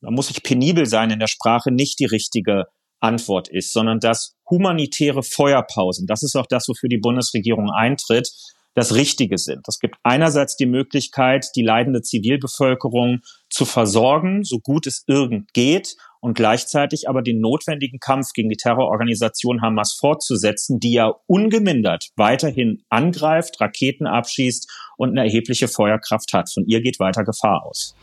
[0.00, 2.66] da muss ich penibel sein in der Sprache, nicht die richtige
[3.00, 8.30] Antwort ist, sondern dass humanitäre Feuerpausen, das ist auch das, wofür die Bundesregierung eintritt,
[8.78, 9.66] das Richtige sind.
[9.66, 15.96] Es gibt einerseits die Möglichkeit, die leidende Zivilbevölkerung zu versorgen, so gut es irgend geht,
[16.20, 22.82] und gleichzeitig aber den notwendigen Kampf gegen die Terrororganisation Hamas fortzusetzen, die ja ungemindert weiterhin
[22.88, 26.50] angreift, Raketen abschießt und eine erhebliche Feuerkraft hat.
[26.52, 27.94] Von ihr geht weiter Gefahr aus.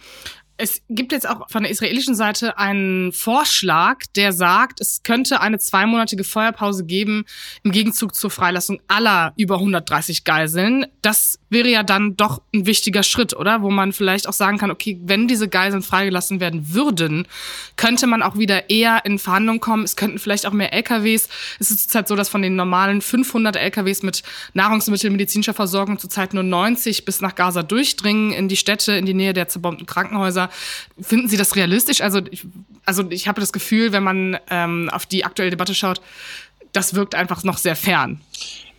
[0.57, 5.59] Es gibt jetzt auch von der israelischen Seite einen Vorschlag, der sagt, es könnte eine
[5.59, 7.25] zweimonatige Feuerpause geben
[7.63, 10.85] im Gegenzug zur Freilassung aller über 130 Geiseln.
[11.01, 13.61] Das wäre ja dann doch ein wichtiger Schritt, oder?
[13.63, 17.27] Wo man vielleicht auch sagen kann, okay, wenn diese Geiseln freigelassen werden würden,
[17.75, 19.83] könnte man auch wieder eher in Verhandlungen kommen.
[19.83, 21.27] Es könnten vielleicht auch mehr LKWs.
[21.59, 26.33] Es ist zurzeit so, dass von den normalen 500 LKWs mit Nahrungsmitteln, medizinischer Versorgung zurzeit
[26.33, 30.44] nur 90 bis nach Gaza durchdringen, in die Städte, in die Nähe der zerbombten Krankenhäuser.
[30.99, 32.01] Finden Sie das realistisch?
[32.01, 32.45] Also ich,
[32.85, 36.01] also ich habe das Gefühl, wenn man ähm, auf die aktuelle Debatte schaut,
[36.71, 38.21] das wirkt einfach noch sehr fern.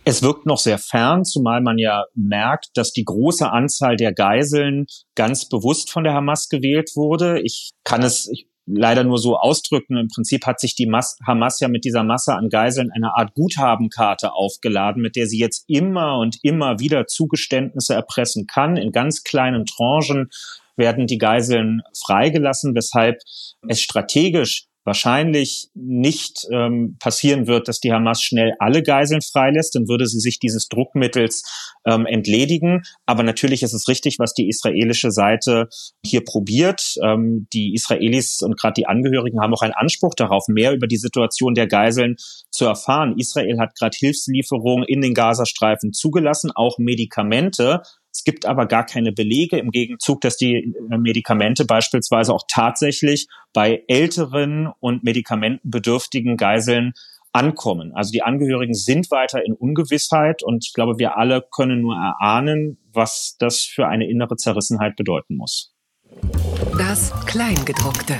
[0.05, 4.85] Es wirkt noch sehr fern, zumal man ja merkt, dass die große Anzahl der Geiseln
[5.15, 7.41] ganz bewusst von der Hamas gewählt wurde.
[7.41, 8.29] Ich kann es
[8.67, 9.97] leider nur so ausdrücken.
[9.97, 13.33] Im Prinzip hat sich die Mas Hamas ja mit dieser Masse an Geiseln eine Art
[13.33, 19.23] Guthabenkarte aufgeladen, mit der sie jetzt immer und immer wieder Zugeständnisse erpressen kann in ganz
[19.23, 20.29] kleinen Tranchen
[20.77, 23.19] werden die Geiseln freigelassen, weshalb
[23.67, 29.89] es strategisch wahrscheinlich nicht ähm, passieren wird, dass die Hamas schnell alle Geiseln freilässt, dann
[29.89, 31.43] würde sie sich dieses Druckmittels
[31.85, 32.83] ähm, entledigen.
[33.05, 35.67] Aber natürlich ist es richtig, was die israelische Seite
[36.05, 36.95] hier probiert.
[37.03, 40.97] Ähm, die Israelis und gerade die Angehörigen haben auch einen Anspruch darauf, mehr über die
[40.97, 42.15] Situation der Geiseln
[42.49, 43.15] zu erfahren.
[43.17, 47.81] Israel hat gerade Hilfslieferungen in den Gazastreifen zugelassen, auch Medikamente.
[48.17, 53.27] Es gibt aber gar keine Belege im Gegenzug, dass die äh, Medikamente beispielsweise auch tatsächlich
[53.53, 56.93] bei älteren und medikamentenbedürftigen Geiseln
[57.31, 57.91] ankommen.
[57.93, 62.79] Also die Angehörigen sind weiter in Ungewissheit und ich glaube, wir alle können nur erahnen,
[62.91, 65.75] was das für eine innere Zerrissenheit bedeuten muss.
[66.79, 68.15] Das Kleingedruckte.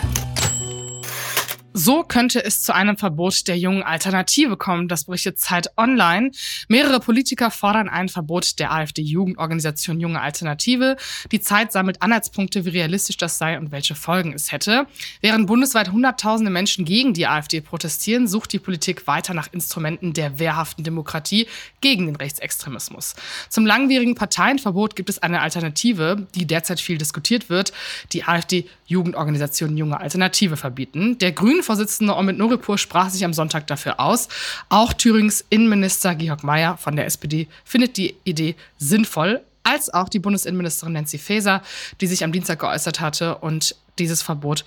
[1.80, 6.32] So könnte es zu einem Verbot der jungen Alternative kommen, das berichtet Zeit Online.
[6.68, 10.98] Mehrere Politiker fordern ein Verbot der AfD-Jugendorganisation Junge Alternative.
[11.32, 14.88] Die Zeit sammelt Anhaltspunkte, wie realistisch das sei und welche Folgen es hätte.
[15.22, 20.40] Während bundesweit Hunderttausende Menschen gegen die AfD protestieren, sucht die Politik weiter nach Instrumenten der
[20.40, 21.46] wehrhaften Demokratie
[21.82, 23.14] gegen den Rechtsextremismus.
[23.50, 27.72] Zum langwierigen Parteienverbot gibt es eine Alternative, die derzeit viel diskutiert wird,
[28.14, 31.20] die AfD-Jugendorganisation Junge Alternative verbieten.
[31.20, 34.30] Der Grünen Vorsitzende Omid Noripur sprach sich am Sonntag dafür aus.
[34.70, 40.20] Auch Thürings Innenminister Georg Mayer von der SPD findet die Idee sinnvoll, als auch die
[40.20, 41.62] Bundesinnenministerin Nancy Faeser,
[42.00, 44.64] die sich am Dienstag geäußert hatte und dieses Verbot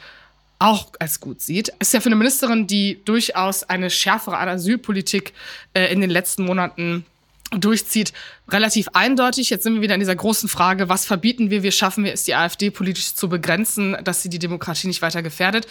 [0.59, 1.73] auch als gut sieht.
[1.79, 5.33] Ist ja für eine Ministerin, die durchaus eine schärfere Asylpolitik
[5.73, 7.07] äh, in den letzten Monaten
[7.51, 8.13] durchzieht,
[8.51, 9.49] relativ eindeutig.
[9.49, 12.25] Jetzt sind wir wieder in dieser großen Frage, was verbieten wir, wie schaffen wir es,
[12.25, 15.67] die AfD politisch zu begrenzen, dass sie die Demokratie nicht weiter gefährdet.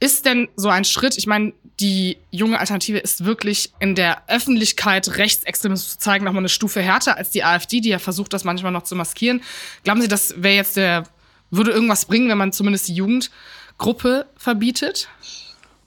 [0.00, 5.16] Ist denn so ein Schritt, ich meine, die junge Alternative ist wirklich in der Öffentlichkeit
[5.16, 8.72] Rechtsextremismus zu zeigen, nochmal eine Stufe härter als die AfD, die ja versucht, das manchmal
[8.72, 9.42] noch zu maskieren.
[9.82, 11.04] Glauben Sie, das wäre jetzt der,
[11.50, 15.08] würde irgendwas bringen, wenn man zumindest die Jugendgruppe verbietet?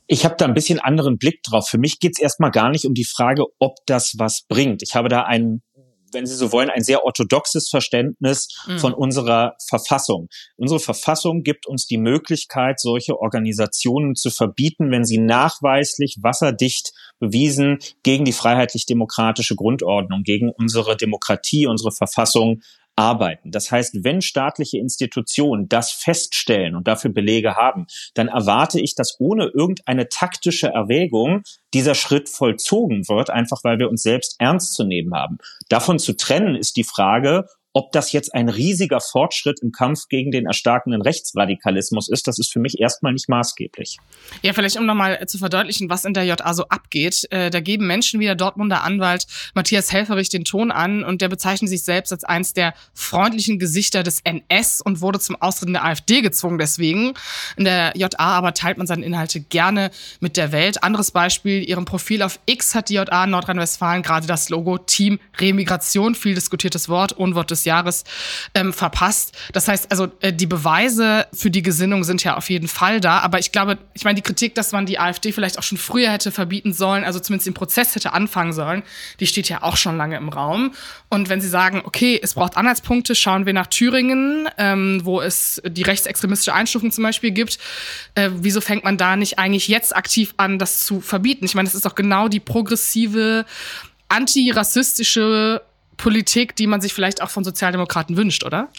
[0.08, 1.68] Ich habe da ein bisschen anderen Blick drauf.
[1.68, 4.82] Für mich geht es erstmal gar nicht um die Frage, ob das was bringt.
[4.82, 5.62] Ich habe da einen
[6.12, 8.80] wenn Sie so wollen, ein sehr orthodoxes Verständnis mhm.
[8.80, 10.28] von unserer Verfassung.
[10.56, 17.80] Unsere Verfassung gibt uns die Möglichkeit, solche Organisationen zu verbieten, wenn sie nachweislich wasserdicht bewiesen
[18.04, 22.62] gegen die freiheitlich-demokratische Grundordnung, gegen unsere Demokratie, unsere Verfassung
[22.98, 23.52] arbeiten.
[23.52, 29.18] Das heißt, wenn staatliche Institutionen das feststellen und dafür Belege haben, dann erwarte ich, dass
[29.20, 34.84] ohne irgendeine taktische Erwägung dieser Schritt vollzogen wird, einfach weil wir uns selbst ernst zu
[34.84, 35.38] nehmen haben.
[35.70, 37.46] Davon zu trennen ist die Frage,
[37.78, 42.52] ob das jetzt ein riesiger Fortschritt im Kampf gegen den erstarkenden Rechtsradikalismus ist, das ist
[42.52, 43.98] für mich erstmal nicht maßgeblich.
[44.42, 47.28] Ja, vielleicht um nochmal zu verdeutlichen, was in der JA so abgeht.
[47.30, 51.30] Äh, da geben Menschen wie der Dortmunder Anwalt Matthias Helferich den Ton an und der
[51.30, 55.74] bezeichnet sich selbst als eins der freundlichen Gesichter des NS und wurde zum Austritt in
[55.74, 57.14] der AfD gezwungen deswegen.
[57.58, 60.82] In der JA aber teilt man seine Inhalte gerne mit der Welt.
[60.82, 65.20] Anderes Beispiel, ihrem Profil auf X hat die JA in Nordrhein-Westfalen gerade das Logo Team
[65.40, 68.04] Remigration, viel diskutiertes Wort, Unwort des Jahres
[68.54, 69.38] ähm, verpasst.
[69.54, 73.20] Das heißt, also äh, die Beweise für die Gesinnung sind ja auf jeden Fall da.
[73.20, 76.10] Aber ich glaube, ich meine, die Kritik, dass man die AfD vielleicht auch schon früher
[76.10, 78.84] hätte verbieten sollen, also zumindest den Prozess hätte anfangen sollen,
[79.20, 80.74] die steht ja auch schon lange im Raum.
[81.10, 85.62] Und wenn Sie sagen, okay, es braucht Anhaltspunkte, schauen wir nach Thüringen, ähm, wo es
[85.66, 87.60] die rechtsextremistische Einstufung zum Beispiel gibt.
[88.16, 91.46] Äh, wieso fängt man da nicht eigentlich jetzt aktiv an, das zu verbieten?
[91.46, 93.46] Ich meine, das ist doch genau die progressive
[94.10, 95.62] antirassistische
[95.98, 98.70] Politik, die man sich vielleicht auch von Sozialdemokraten wünscht, oder?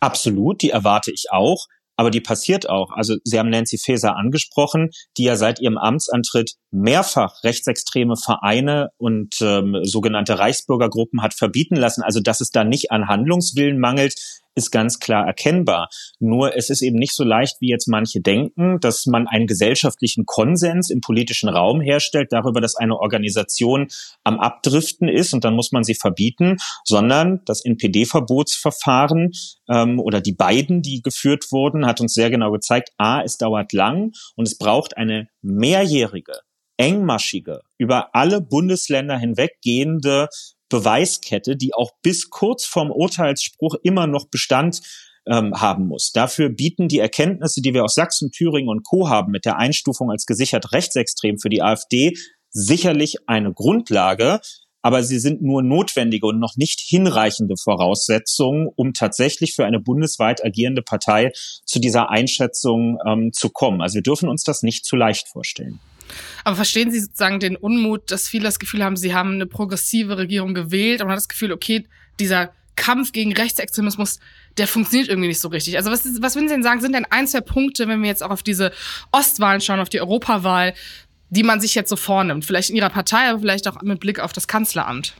[0.00, 1.66] Absolut, die erwarte ich auch.
[1.96, 2.90] Aber die passiert auch.
[2.90, 9.36] Also Sie haben Nancy Faeser angesprochen, die ja seit ihrem Amtsantritt mehrfach rechtsextreme Vereine und
[9.40, 12.02] ähm, sogenannte Reichsbürgergruppen hat verbieten lassen.
[12.02, 14.14] Also dass es da nicht an Handlungswillen mangelt,
[14.54, 15.88] ist ganz klar erkennbar.
[16.18, 20.26] Nur es ist eben nicht so leicht, wie jetzt manche denken, dass man einen gesellschaftlichen
[20.26, 23.88] Konsens im politischen Raum herstellt darüber, dass eine Organisation
[24.22, 29.32] am Abdriften ist und dann muss man sie verbieten, sondern das NPD-Verbotsverfahren
[29.68, 33.72] ähm, oder die beiden, die geführt wurden, hat uns sehr genau gezeigt, a, es dauert
[33.72, 36.32] lang und es braucht eine mehrjährige
[36.76, 40.28] engmaschige, über alle Bundesländer hinweggehende
[40.68, 44.80] Beweiskette, die auch bis kurz vorm Urteilsspruch immer noch Bestand
[45.26, 46.12] ähm, haben muss.
[46.12, 49.08] Dafür bieten die Erkenntnisse, die wir aus Sachsen, Thüringen und Co.
[49.08, 52.14] haben mit der Einstufung als gesichert rechtsextrem für die AfD,
[52.50, 54.40] sicherlich eine Grundlage,
[54.82, 60.44] aber sie sind nur notwendige und noch nicht hinreichende Voraussetzungen, um tatsächlich für eine bundesweit
[60.44, 61.32] agierende Partei
[61.64, 63.80] zu dieser Einschätzung ähm, zu kommen.
[63.80, 65.80] Also wir dürfen uns das nicht zu leicht vorstellen.
[66.44, 70.18] Aber verstehen Sie sozusagen den Unmut, dass viele das Gefühl haben, sie haben eine progressive
[70.18, 71.86] Regierung gewählt und man hat das Gefühl, okay,
[72.20, 74.18] dieser Kampf gegen Rechtsextremismus,
[74.56, 75.76] der funktioniert irgendwie nicht so richtig.
[75.76, 78.22] Also was, was würden Sie denn sagen, sind denn ein, zwei Punkte, wenn wir jetzt
[78.22, 78.72] auch auf diese
[79.12, 80.74] Ostwahlen schauen, auf die Europawahl,
[81.30, 82.44] die man sich jetzt so vornimmt?
[82.44, 85.14] Vielleicht in Ihrer Partei, aber vielleicht auch mit Blick auf das Kanzleramt.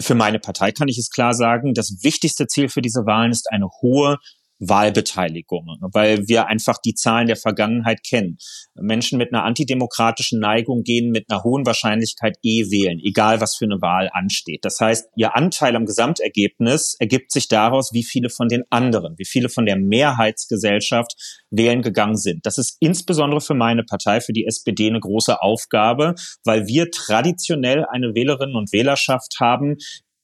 [0.00, 3.50] Für meine Partei kann ich es klar sagen, das wichtigste Ziel für diese Wahlen ist
[3.50, 4.18] eine hohe
[4.58, 8.38] Wahlbeteiligung, weil wir einfach die Zahlen der Vergangenheit kennen.
[8.74, 13.64] Menschen mit einer antidemokratischen Neigung gehen mit einer hohen Wahrscheinlichkeit eh wählen, egal was für
[13.64, 14.64] eine Wahl ansteht.
[14.64, 19.24] Das heißt, ihr Anteil am Gesamtergebnis ergibt sich daraus, wie viele von den anderen, wie
[19.24, 21.14] viele von der Mehrheitsgesellschaft
[21.50, 22.44] wählen gegangen sind.
[22.44, 27.84] Das ist insbesondere für meine Partei, für die SPD eine große Aufgabe, weil wir traditionell
[27.90, 29.76] eine Wählerinnen und Wählerschaft haben,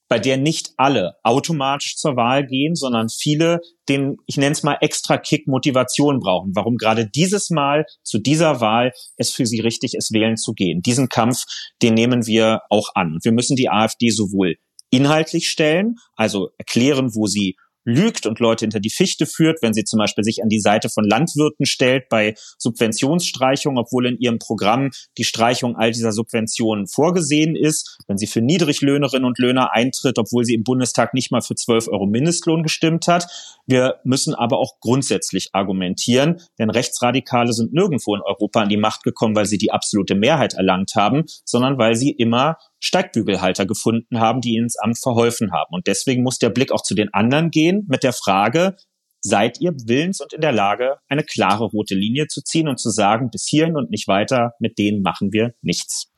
[0.09, 4.79] bei der nicht alle automatisch zur Wahl gehen, sondern viele den, ich nenne es mal,
[4.81, 9.95] extra Kick Motivation brauchen, warum gerade dieses Mal zu dieser Wahl es für sie richtig
[9.95, 10.81] ist, wählen zu gehen.
[10.83, 11.45] Diesen Kampf,
[11.83, 13.19] den nehmen wir auch an.
[13.23, 14.57] Wir müssen die AfD sowohl
[14.91, 19.85] inhaltlich stellen, also erklären, wo sie lügt und Leute hinter die Fichte führt, wenn sie
[19.85, 24.91] zum Beispiel sich an die Seite von Landwirten stellt bei Subventionsstreichung, obwohl in ihrem Programm
[25.19, 30.45] die Streichung all dieser Subventionen vorgesehen ist, wenn sie für Niedriglöhnerinnen und Löhner eintritt, obwohl
[30.45, 33.27] sie im Bundestag nicht mal für 12 Euro Mindestlohn gestimmt hat.
[33.67, 39.03] Wir müssen aber auch grundsätzlich argumentieren, denn Rechtsradikale sind nirgendwo in Europa an die Macht
[39.03, 44.41] gekommen, weil sie die absolute Mehrheit erlangt haben, sondern weil sie immer Steigbügelhalter gefunden haben,
[44.41, 45.75] die ihnen ins Amt verholfen haben.
[45.75, 48.77] Und deswegen muss der Blick auch zu den anderen gehen mit der Frage,
[49.23, 52.91] seid ihr willens und in der Lage, eine klare rote Linie zu ziehen und zu
[52.91, 56.11] sagen, bis hierhin und nicht weiter, mit denen machen wir nichts.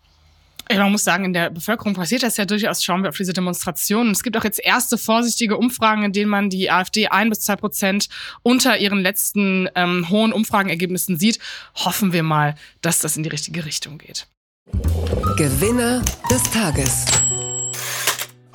[0.68, 2.82] Man muss sagen, in der Bevölkerung passiert das ja durchaus.
[2.82, 4.10] Schauen wir auf diese Demonstrationen.
[4.10, 7.54] Es gibt auch jetzt erste vorsichtige Umfragen, in denen man die AfD ein bis zwei
[7.54, 8.08] Prozent
[8.42, 11.38] unter ihren letzten ähm, hohen Umfragenergebnissen sieht.
[11.76, 14.26] Hoffen wir mal, dass das in die richtige Richtung geht.
[15.36, 16.00] Gewinner
[16.30, 17.04] des Tages.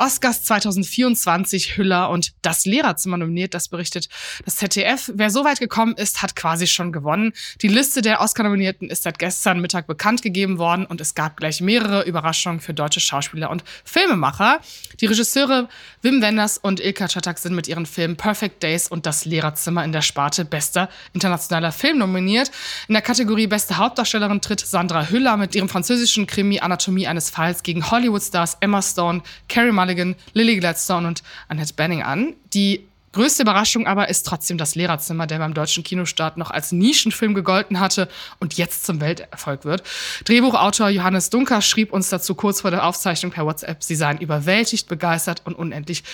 [0.02, 4.10] Oscars 2024 Hüller und das Lehrerzimmer nominiert, das berichtet
[4.44, 5.12] das ZDF.
[5.14, 7.34] Wer so weit gekommen ist, hat quasi schon gewonnen.
[7.62, 11.62] Die Liste der Oscar-Nominierten ist seit gestern Mittag bekannt gegeben worden und es gab gleich
[11.62, 14.62] mehrere Überraschungen für deutsche Schauspieler und Filmemacher.
[15.00, 15.70] Die Regisseure
[16.02, 19.92] Wim Wenders und Ilka Czatak sind mit ihren Filmen Perfect Days und das Lehrerzimmer in
[19.92, 22.50] der Sparte bester internationaler Film nominiert.
[22.88, 27.62] In der Kategorie beste Hauptdarstellerin tritt Sandra Hüller mit ihrem französischen Krimi Anatomie eines Falls
[27.62, 32.34] gegen Hollywood-Stars Emma Stone, Carrie Mulligan Mulligan, Lily Gladstone und Annette Benning an.
[32.54, 37.34] Die Größte Überraschung aber ist trotzdem das Lehrerzimmer, der beim deutschen Kinostart noch als Nischenfilm
[37.34, 38.08] gegolten hatte
[38.40, 39.84] und jetzt zum Welterfolg wird.
[40.24, 44.88] Drehbuchautor Johannes Dunker schrieb uns dazu kurz vor der Aufzeichnung per WhatsApp, sie seien überwältigt,
[44.88, 46.06] begeistert und unendlich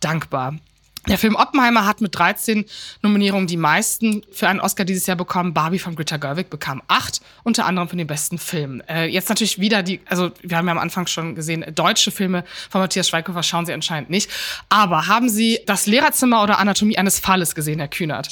[0.00, 0.58] dankbar.
[1.08, 2.64] Der Film Oppenheimer hat mit 13
[3.02, 5.52] Nominierungen die meisten für einen Oscar dieses Jahr bekommen.
[5.52, 8.82] Barbie von Greta Gerwig bekam acht, unter anderem für den besten Film.
[8.88, 12.44] Äh, jetzt natürlich wieder die, also wir haben ja am Anfang schon gesehen, deutsche Filme
[12.70, 14.30] von Matthias Schweighöfer schauen Sie anscheinend nicht.
[14.68, 18.28] Aber haben Sie das Lehrerzimmer oder Anatomie eines Falles gesehen, Herr Kühnert?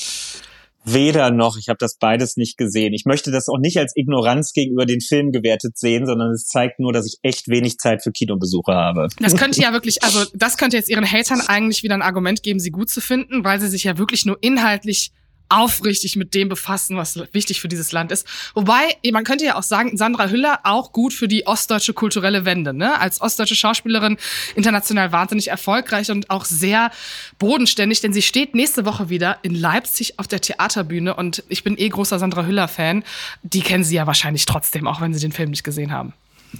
[0.84, 2.94] Weder noch, ich habe das beides nicht gesehen.
[2.94, 6.80] Ich möchte das auch nicht als Ignoranz gegenüber den Filmen gewertet sehen, sondern es zeigt
[6.80, 9.08] nur, dass ich echt wenig Zeit für Kinobesuche habe.
[9.18, 12.60] Das könnte ja wirklich, also das könnte jetzt Ihren Hatern eigentlich wieder ein Argument geben,
[12.60, 15.12] sie gut zu finden, weil sie sich ja wirklich nur inhaltlich
[15.50, 18.26] aufrichtig mit dem befassen, was wichtig für dieses Land ist.
[18.54, 22.72] Wobei, man könnte ja auch sagen, Sandra Hüller auch gut für die ostdeutsche kulturelle Wende.
[22.72, 22.98] Ne?
[22.98, 24.16] Als ostdeutsche Schauspielerin
[24.54, 26.90] international wahnsinnig erfolgreich und auch sehr
[27.38, 31.78] bodenständig, denn sie steht nächste Woche wieder in Leipzig auf der Theaterbühne und ich bin
[31.78, 33.04] eh großer Sandra Hüller-Fan.
[33.42, 36.14] Die kennen Sie ja wahrscheinlich trotzdem, auch wenn Sie den Film nicht gesehen haben.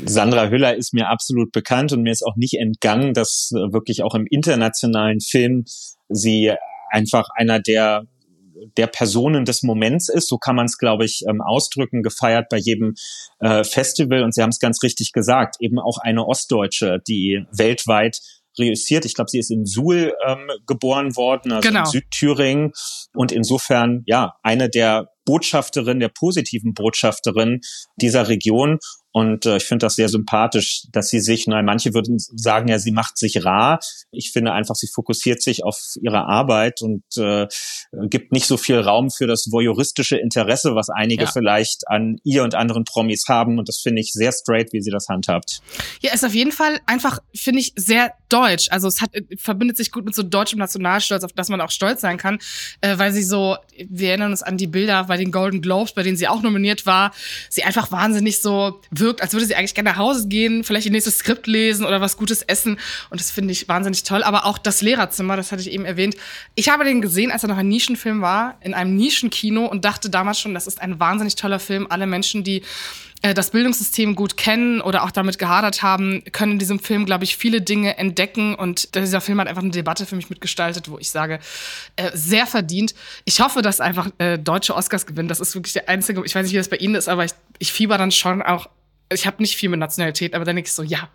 [0.05, 4.03] Sandra Hüller ist mir absolut bekannt und mir ist auch nicht entgangen, dass äh, wirklich
[4.03, 5.65] auch im internationalen Film
[6.09, 6.53] sie
[6.91, 8.05] einfach einer der
[8.77, 12.59] der Personen des Moments ist, so kann man es, glaube ich, ähm, ausdrücken, gefeiert bei
[12.59, 12.95] jedem
[13.41, 14.23] äh, Festival.
[14.23, 18.21] Und Sie haben es ganz richtig gesagt, eben auch eine Ostdeutsche, die weltweit
[18.59, 19.05] reüssiert.
[19.05, 21.81] Ich glaube, sie ist in Suhl ähm, geboren worden, also genau.
[21.81, 22.73] in Südthüringen.
[23.15, 27.61] Und insofern, ja, eine der Botschafterin, der positiven Botschafterin
[27.97, 28.79] dieser Region.
[29.13, 32.79] Und äh, ich finde das sehr sympathisch, dass sie sich, nein, manche würden sagen ja,
[32.79, 33.81] sie macht sich rar.
[34.13, 37.49] Ich finde einfach, sie fokussiert sich auf ihre Arbeit und äh,
[38.09, 41.31] gibt nicht so viel Raum für das voyeuristische Interesse, was einige ja.
[41.31, 43.59] vielleicht an ihr und anderen Promis haben.
[43.59, 45.61] Und das finde ich sehr straight, wie sie das handhabt.
[46.01, 48.69] Ja, ist auf jeden Fall einfach, finde ich, sehr deutsch.
[48.71, 52.01] Also es hat, verbindet sich gut mit so deutschem Nationalstolz, auf das man auch stolz
[52.01, 52.39] sein kann,
[52.81, 53.57] äh, weil sie so,
[53.89, 56.87] wir erinnern uns an die Bilder bei den Golden Globes, bei denen sie auch nominiert
[56.87, 57.13] war,
[57.49, 60.93] sie einfach wahnsinnig so wirkt, als würde sie eigentlich gerne nach Hause gehen, vielleicht ihr
[60.93, 62.79] nächstes Skript lesen oder was Gutes essen.
[63.11, 64.23] Und das finde ich wahnsinnig toll.
[64.23, 66.17] Aber auch das Lehrerzimmer, das hatte ich eben erwähnt.
[66.55, 70.11] Ich habe den gesehen, als er noch ein Nischenfilm war, in einem Nischenkino und dachte
[70.11, 71.87] damals schon, das ist ein wahnsinnig toller Film.
[71.89, 72.63] Alle Menschen, die
[73.23, 77.37] das Bildungssystem gut kennen oder auch damit gehadert haben, können in diesem Film, glaube ich,
[77.37, 78.55] viele Dinge entdecken.
[78.55, 81.39] Und dieser Film hat einfach eine Debatte für mich mitgestaltet, wo ich sage,
[81.97, 82.95] äh, sehr verdient.
[83.27, 85.29] Ich hoffe, dass einfach äh, deutsche Oscars gewinnen.
[85.29, 87.33] Das ist wirklich der einzige, ich weiß nicht, wie das bei Ihnen ist, aber ich,
[87.59, 88.71] ich fieber dann schon auch.
[89.13, 91.09] Ich habe nicht viel mit Nationalität, aber dann denke ich so, ja,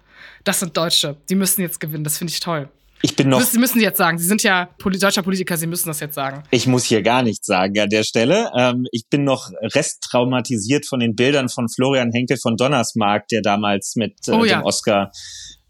[0.44, 1.18] das sind Deutsche.
[1.30, 2.04] Die müssen jetzt gewinnen.
[2.04, 2.70] Das finde ich toll.
[3.02, 3.42] Ich bin noch.
[3.42, 4.18] Sie müssen jetzt sagen.
[4.18, 5.58] Sie sind ja deutscher Politiker.
[5.58, 6.44] Sie müssen das jetzt sagen.
[6.52, 8.52] Ich muss hier gar nichts sagen an der Stelle.
[8.58, 13.96] Ähm, ich bin noch resttraumatisiert von den Bildern von Florian Henkel von Donnersmark, der damals
[13.96, 14.60] mit äh, oh, ja.
[14.60, 15.12] dem Oscar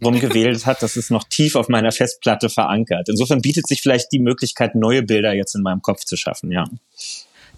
[0.04, 0.82] rumgewählt hat.
[0.82, 3.10] Das ist noch tief auf meiner Festplatte verankert.
[3.10, 6.52] Insofern bietet sich vielleicht die Möglichkeit, neue Bilder jetzt in meinem Kopf zu schaffen.
[6.52, 6.66] Ja.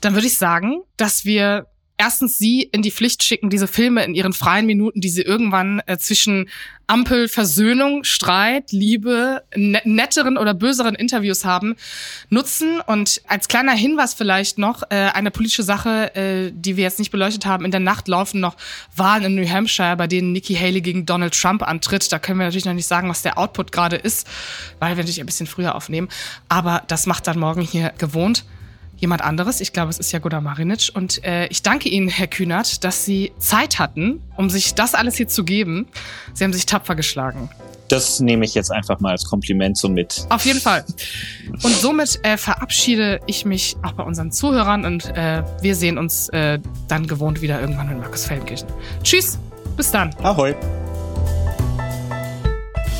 [0.01, 4.13] Dann würde ich sagen, dass wir erstens sie in die Pflicht schicken, diese Filme in
[4.13, 6.47] ihren freien Minuten, die sie irgendwann äh, zwischen
[6.85, 11.75] Ampel, Versöhnung, Streit, Liebe, ne netteren oder böseren Interviews haben,
[12.29, 12.79] nutzen.
[12.79, 17.11] Und als kleiner Hinweis vielleicht noch, äh, eine politische Sache, äh, die wir jetzt nicht
[17.11, 18.55] beleuchtet haben, in der Nacht laufen noch
[18.95, 22.09] Wahlen in New Hampshire, bei denen Nikki Haley gegen Donald Trump antritt.
[22.11, 24.25] Da können wir natürlich noch nicht sagen, was der Output gerade ist,
[24.79, 26.07] weil wir natürlich ein bisschen früher aufnehmen.
[26.47, 28.45] Aber das macht dann morgen hier gewohnt
[28.97, 29.61] jemand anderes.
[29.61, 30.91] Ich glaube, es ist Jagoda Marinic.
[30.93, 35.15] Und äh, ich danke Ihnen, Herr Kühnert, dass Sie Zeit hatten, um sich das alles
[35.15, 35.87] hier zu geben.
[36.33, 37.49] Sie haben sich tapfer geschlagen.
[37.87, 40.25] Das nehme ich jetzt einfach mal als Kompliment so mit.
[40.29, 40.83] Auf jeden Fall.
[41.63, 46.27] Und somit äh, verabschiede ich mich auch bei unseren Zuhörern und äh, wir sehen uns
[46.29, 48.67] äh, dann gewohnt wieder irgendwann in Markus Feldenkirchen.
[49.03, 49.39] Tschüss,
[49.77, 50.13] bis dann.
[50.21, 50.53] Ahoi.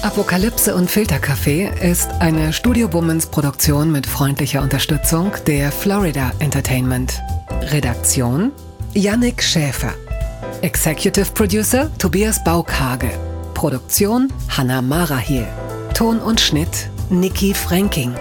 [0.04, 7.20] Apokalypse und Filterkaffee ist eine Studio Womans Produktion mit freundlicher Unterstützung der Florida Entertainment.
[7.72, 8.52] Redaktion
[8.94, 9.94] Yannick Schäfer.
[10.62, 13.10] Executive Producer Tobias Baukage.
[13.56, 15.48] Produktion Hanna Marahiel.
[15.96, 18.14] Ton und Schnitt Niki Franking.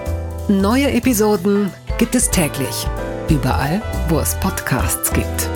[0.49, 2.87] Neue Episoden gibt es täglich.
[3.29, 5.51] Überall, wo es Podcasts gibt.